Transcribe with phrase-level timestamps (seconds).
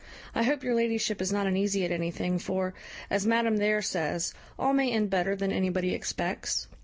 [0.33, 2.73] I hope your ladyship is not uneasy at anything, for,
[3.11, 6.65] as madam there says, all may end better than anybody expects.